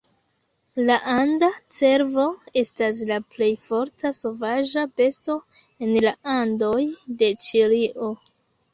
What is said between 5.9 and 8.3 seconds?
la Andoj de Ĉilio.